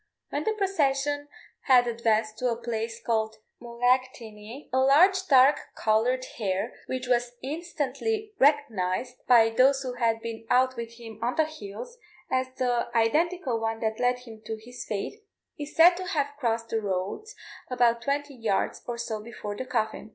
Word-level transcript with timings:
When 0.31 0.45
the 0.45 0.53
procession 0.53 1.27
had 1.65 1.85
advanced 1.85 2.39
to 2.39 2.49
a 2.49 2.55
place 2.59 2.99
called 2.99 3.35
Mullaghtinny, 3.61 4.67
a 4.73 4.79
large 4.79 5.27
dark 5.27 5.59
coloured 5.75 6.25
hare, 6.39 6.73
which 6.87 7.05
was 7.07 7.33
instantly 7.43 8.33
recognised, 8.39 9.17
by 9.27 9.51
those 9.51 9.83
who 9.83 9.93
had 9.93 10.19
been 10.23 10.47
out 10.49 10.75
with 10.75 10.93
him 10.93 11.19
on 11.21 11.35
the 11.35 11.45
hills, 11.45 11.99
as 12.31 12.47
the 12.57 12.89
identical 12.97 13.59
one 13.59 13.79
that 13.81 13.99
led 13.99 14.17
him 14.17 14.41
to 14.47 14.55
his 14.57 14.87
fate, 14.89 15.23
is 15.59 15.75
said 15.75 15.95
to 15.97 16.05
have 16.07 16.33
crossed 16.39 16.69
the 16.69 16.81
roads 16.81 17.35
about 17.69 18.01
twenty 18.01 18.33
yards 18.33 18.81
or 18.87 18.97
so 18.97 19.21
before 19.21 19.55
the 19.55 19.65
coffin. 19.65 20.09